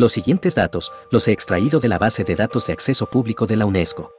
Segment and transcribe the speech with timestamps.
[0.00, 3.56] Los siguientes datos los he extraído de la base de datos de acceso público de
[3.56, 4.14] la UNESCO.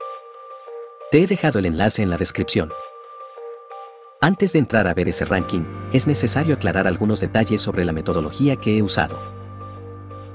[1.10, 2.71] Te he dejado el enlace en la descripción.
[4.20, 8.57] Antes de entrar a ver ese ranking, es necesario aclarar algunos detalles sobre la metodología
[8.57, 9.17] que he usado.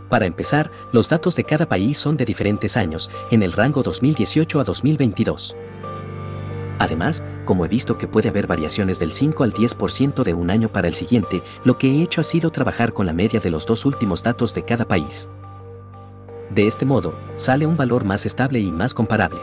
[0.09, 4.59] Para empezar, los datos de cada país son de diferentes años, en el rango 2018
[4.59, 5.55] a 2022.
[6.79, 10.68] Además, como he visto que puede haber variaciones del 5 al 10% de un año
[10.68, 13.64] para el siguiente, lo que he hecho ha sido trabajar con la media de los
[13.66, 15.29] dos últimos datos de cada país.
[16.50, 19.40] De este modo, sale un valor más estable y más comparable.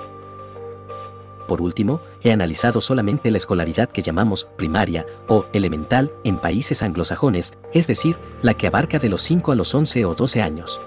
[1.48, 7.54] Por último, he analizado solamente la escolaridad que llamamos primaria o elemental en países anglosajones,
[7.74, 10.80] es decir, la que abarca de los 5 a los 11 o 12 años.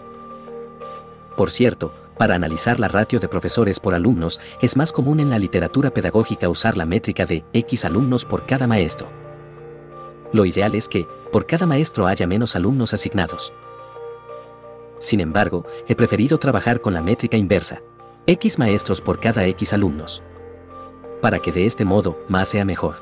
[1.37, 5.39] Por cierto, para analizar la ratio de profesores por alumnos, es más común en la
[5.39, 9.09] literatura pedagógica usar la métrica de X alumnos por cada maestro.
[10.33, 13.53] Lo ideal es que, por cada maestro haya menos alumnos asignados.
[14.99, 17.83] Sin embargo, he preferido trabajar con la métrica inversa.
[18.27, 20.23] X maestros por cada X alumnos
[21.21, 22.97] para que de este modo más sea mejor.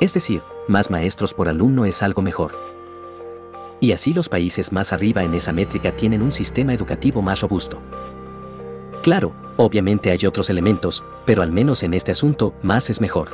[0.00, 2.52] Es decir, más maestros por alumno es algo mejor.
[3.82, 7.80] Y así los países más arriba en esa métrica tienen un sistema educativo más robusto.
[9.02, 13.30] Claro, obviamente hay otros elementos, pero al menos en este asunto, más es mejor.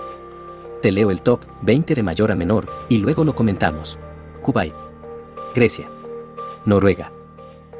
[0.81, 3.99] Te leo el top 20 de mayor a menor y luego lo comentamos.
[4.41, 4.73] Kuwait,
[5.55, 5.91] Grecia,
[6.65, 7.13] Noruega,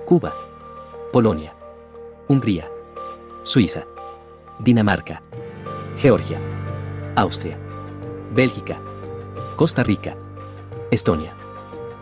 [0.05, 0.35] Cuba,
[1.11, 1.55] Polonia,
[2.29, 2.71] Hungría,
[3.45, 3.87] Suiza,
[4.59, 5.23] Dinamarca,
[5.97, 6.39] Georgia,
[7.17, 7.57] Austria,
[8.35, 8.79] Bélgica,
[9.57, 10.19] Costa Rica,
[10.91, 11.38] Estonia,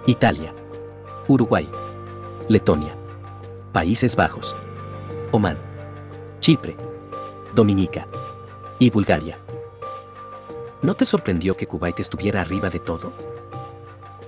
[0.08, 0.54] Italia,
[1.26, 1.68] Uruguay,
[2.48, 2.96] Letonia,
[3.72, 4.54] Países Bajos,
[5.32, 5.58] Omán,
[6.38, 6.76] Chipre,
[7.56, 8.06] Dominica
[8.78, 9.36] y Bulgaria.
[10.80, 13.12] ¿No te sorprendió que Kuwait estuviera arriba de todo?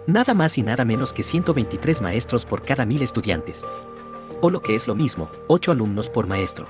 [0.09, 3.65] Nada más y nada menos que 123 maestros por cada mil estudiantes.
[4.41, 6.67] O lo que es lo mismo, 8 alumnos por maestro.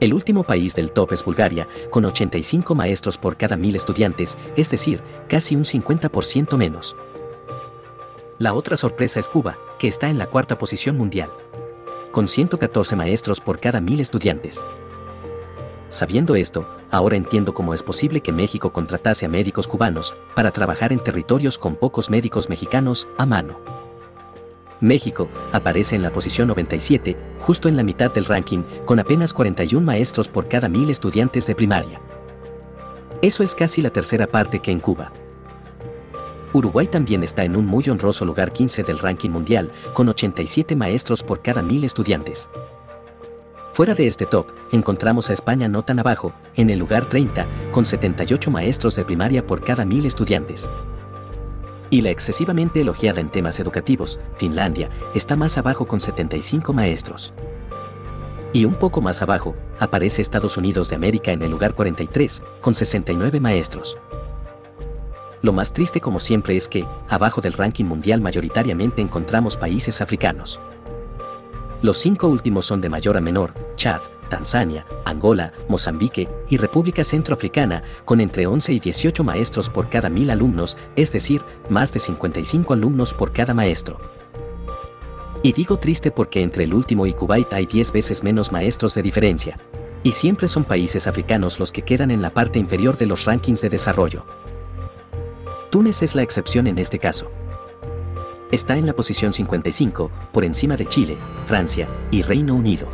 [0.00, 4.70] El último país del top es Bulgaria, con 85 maestros por cada mil estudiantes, es
[4.70, 6.96] decir, casi un 50% menos.
[8.38, 11.30] La otra sorpresa es Cuba, que está en la cuarta posición mundial,
[12.10, 14.64] con 114 maestros por cada mil estudiantes.
[15.88, 20.92] Sabiendo esto, ahora entiendo cómo es posible que México contratase a médicos cubanos para trabajar
[20.92, 23.60] en territorios con pocos médicos mexicanos a mano.
[24.80, 29.86] México aparece en la posición 97, justo en la mitad del ranking, con apenas 41
[29.86, 32.00] maestros por cada mil estudiantes de primaria.
[33.22, 35.12] Eso es casi la tercera parte que en Cuba.
[36.54, 41.24] Uruguay también está en un muy honroso lugar 15 del ranking mundial, con 87 maestros
[41.24, 42.48] por cada mil estudiantes.
[43.72, 47.84] Fuera de este top, encontramos a España no tan abajo, en el lugar 30, con
[47.84, 50.70] 78 maestros de primaria por cada mil estudiantes.
[51.90, 57.34] Y la excesivamente elogiada en temas educativos, Finlandia, está más abajo con 75 maestros.
[58.52, 62.76] Y un poco más abajo, aparece Estados Unidos de América en el lugar 43, con
[62.76, 63.96] 69 maestros.
[65.44, 70.58] Lo más triste como siempre es que, abajo del ranking mundial mayoritariamente encontramos países africanos.
[71.82, 74.00] Los cinco últimos son de mayor a menor, Chad,
[74.30, 80.30] Tanzania, Angola, Mozambique y República Centroafricana, con entre 11 y 18 maestros por cada mil
[80.30, 84.00] alumnos, es decir, más de 55 alumnos por cada maestro.
[85.42, 89.02] Y digo triste porque entre el último y Kuwait hay 10 veces menos maestros de
[89.02, 89.58] diferencia.
[90.02, 93.60] Y siempre son países africanos los que quedan en la parte inferior de los rankings
[93.60, 94.24] de desarrollo.
[95.74, 97.32] Túnez es la excepción en este caso.
[98.52, 102.86] Está en la posición 55, por encima de Chile, Francia y Reino Unido.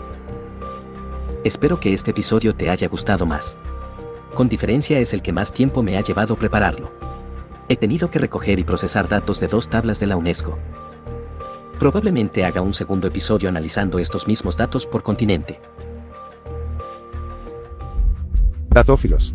[1.44, 3.58] Espero que este episodio te haya gustado más.
[4.32, 6.90] Con diferencia es el que más tiempo me ha llevado prepararlo.
[7.68, 10.58] He tenido que recoger y procesar datos de dos tablas de la UNESCO.
[11.78, 15.60] Probablemente haga un segundo episodio analizando estos mismos datos por continente.
[18.70, 19.34] Datófilos.